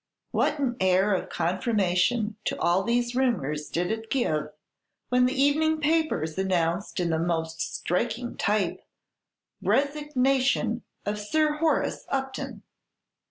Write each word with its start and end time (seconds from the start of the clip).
What 0.31 0.57
an 0.57 0.77
air 0.79 1.13
of 1.13 1.29
confirmation 1.29 2.35
to 2.45 2.59
all 2.59 2.81
these 2.81 3.13
rumors 3.15 3.69
did 3.69 3.91
it 3.91 4.09
give, 4.09 4.47
when 5.09 5.27
the 5.27 5.39
evening 5.39 5.79
papers 5.79 6.35
announced 6.39 6.99
in 6.99 7.11
the 7.11 7.19
most 7.19 7.61
striking 7.75 8.35
type: 8.35 8.81
Resignation 9.61 10.81
of 11.05 11.19
Sir 11.19 11.57
Horace 11.57 12.05
Upton. 12.09 12.63